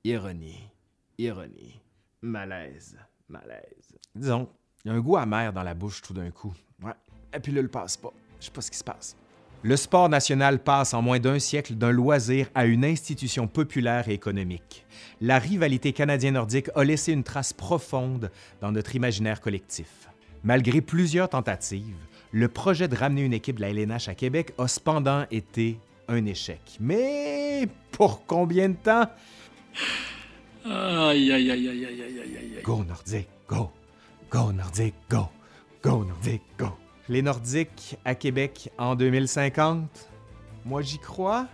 ironie, 0.05 0.71
ironie, 1.17 1.81
malaise, 2.21 2.97
Malaise. 3.27 3.97
Disons, 4.15 4.47
il 4.85 4.87
y 4.87 4.91
a 4.91 4.97
un 4.97 5.01
goût 5.01 5.17
amer 5.17 5.51
dans 5.51 5.63
la 5.63 5.73
bouche 5.73 6.01
tout 6.01 6.13
d'un 6.13 6.31
coup. 6.31 6.53
Ouais. 6.81 6.93
Et 7.33 7.39
puis 7.41 7.51
là, 7.51 7.61
le 7.61 7.67
passe 7.67 7.97
pas. 7.97 8.13
Je 8.39 8.45
sais 8.45 8.51
pas 8.51 8.61
ce 8.61 8.71
qui 8.71 8.77
se 8.77 8.83
passe. 8.85 9.17
Le 9.65 9.77
sport 9.77 10.09
national 10.09 10.59
passe 10.59 10.93
en 10.93 11.01
moins 11.01 11.19
d'un 11.19 11.39
siècle 11.39 11.75
d'un 11.75 11.91
loisir 11.91 12.49
à 12.53 12.65
une 12.65 12.83
institution 12.83 13.47
populaire 13.47 14.09
et 14.09 14.13
économique. 14.13 14.85
La 15.21 15.39
rivalité 15.39 15.93
canadien-nordique 15.93 16.69
a 16.75 16.83
laissé 16.83 17.13
une 17.13 17.23
trace 17.23 17.53
profonde 17.53 18.29
dans 18.59 18.73
notre 18.73 18.93
imaginaire 18.97 19.39
collectif. 19.39 20.09
Malgré 20.43 20.81
plusieurs 20.81 21.29
tentatives, 21.29 21.95
le 22.33 22.49
projet 22.49 22.89
de 22.89 22.95
ramener 22.97 23.21
une 23.21 23.31
équipe 23.31 23.55
de 23.55 23.61
la 23.61 23.69
LNH 23.69 24.09
à 24.09 24.15
Québec 24.15 24.53
a 24.57 24.67
cependant 24.67 25.25
été 25.31 25.79
un 26.09 26.25
échec. 26.25 26.59
Mais 26.81 27.65
pour 27.91 28.25
combien 28.25 28.67
de 28.67 28.75
temps? 28.75 29.07
Aïe, 30.65 31.31
aïe, 31.31 31.51
aïe, 31.51 31.69
aïe, 31.69 31.69
aïe, 31.69 31.85
aïe, 31.85 32.19
aïe, 32.19 32.37
aïe. 32.37 32.61
Go 32.63 32.83
Nordique, 32.83 33.29
go! 33.47 33.71
Go 34.29 34.51
Nordique, 34.51 34.95
go! 35.09 35.29
Go 35.81 36.03
Nordique, 36.03 36.41
go! 36.57 36.82
Les 37.09 37.21
Nordiques 37.21 37.97
à 38.05 38.15
Québec 38.15 38.71
en 38.77 38.95
2050? 38.95 40.09
Moi, 40.65 40.81
j'y 40.81 40.99
crois. 40.99 41.47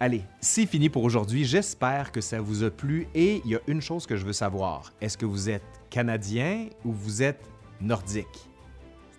Allez, 0.00 0.22
c'est 0.40 0.66
fini 0.66 0.88
pour 0.88 1.04
aujourd'hui. 1.04 1.44
J'espère 1.44 2.10
que 2.10 2.20
ça 2.20 2.40
vous 2.40 2.64
a 2.64 2.70
plu 2.70 3.06
et 3.14 3.40
il 3.44 3.52
y 3.52 3.54
a 3.54 3.60
une 3.68 3.80
chose 3.80 4.04
que 4.04 4.16
je 4.16 4.24
veux 4.24 4.32
savoir. 4.32 4.92
Est-ce 5.00 5.16
que 5.16 5.26
vous 5.26 5.48
êtes 5.48 5.62
Canadien 5.90 6.66
ou 6.84 6.92
vous 6.92 7.22
êtes 7.22 7.48
Nordique? 7.80 8.50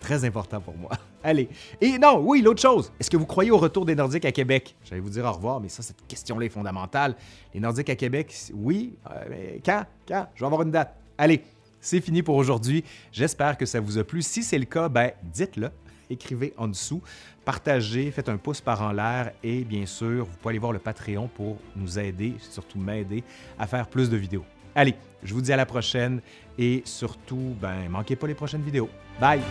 Très 0.01 0.25
important 0.25 0.59
pour 0.59 0.75
moi. 0.75 0.91
Allez. 1.23 1.47
Et 1.79 1.97
non, 1.97 2.19
oui, 2.19 2.41
l'autre 2.41 2.61
chose. 2.61 2.91
Est-ce 2.99 3.09
que 3.09 3.15
vous 3.15 3.25
croyez 3.25 3.51
au 3.51 3.57
retour 3.57 3.85
des 3.85 3.95
Nordiques 3.95 4.25
à 4.25 4.33
Québec? 4.33 4.75
J'allais 4.83 4.99
vous 4.99 5.09
dire 5.09 5.23
au 5.23 5.31
revoir, 5.31 5.61
mais 5.61 5.69
ça, 5.69 5.81
cette 5.81 6.05
question-là 6.05 6.47
est 6.47 6.49
fondamentale. 6.49 7.15
Les 7.53 7.61
Nordiques 7.61 7.89
à 7.89 7.95
Québec, 7.95 8.35
oui. 8.53 8.97
euh, 9.09 9.23
mais 9.29 9.61
quand? 9.65 9.85
Quand? 10.05 10.27
Je 10.35 10.41
vais 10.41 10.45
avoir 10.47 10.63
une 10.63 10.71
date. 10.71 10.93
Allez, 11.17 11.41
c'est 11.85 12.01
fini 12.01 12.23
pour 12.23 12.35
aujourd'hui. 12.35 12.83
J'espère 13.11 13.57
que 13.57 13.65
ça 13.65 13.79
vous 13.79 13.99
a 13.99 14.03
plu. 14.03 14.23
Si 14.23 14.41
c'est 14.41 14.57
le 14.57 14.65
cas, 14.65 14.89
ben, 14.89 15.11
dites-le. 15.23 15.69
Écrivez 16.09 16.53
en 16.57 16.67
dessous, 16.67 17.01
partagez, 17.45 18.11
faites 18.11 18.29
un 18.29 18.37
pouce 18.37 18.61
par 18.61 18.81
en 18.81 18.91
l'air 18.91 19.31
et 19.43 19.63
bien 19.63 19.85
sûr, 19.85 20.25
vous 20.25 20.37
pouvez 20.37 20.51
aller 20.51 20.59
voir 20.59 20.71
le 20.71 20.77
Patreon 20.77 21.27
pour 21.27 21.57
nous 21.75 21.97
aider, 21.97 22.35
surtout 22.39 22.77
m'aider 22.77 23.23
à 23.57 23.65
faire 23.65 23.87
plus 23.87 24.09
de 24.09 24.17
vidéos. 24.17 24.45
Allez, 24.75 24.95
je 25.23 25.33
vous 25.33 25.41
dis 25.41 25.53
à 25.53 25.57
la 25.57 25.65
prochaine 25.65 26.21
et 26.59 26.83
surtout, 26.85 27.55
ben, 27.59 27.89
manquez 27.89 28.15
pas 28.15 28.27
les 28.27 28.35
prochaines 28.35 28.63
vidéos. 28.63 28.89
Bye! 29.19 29.41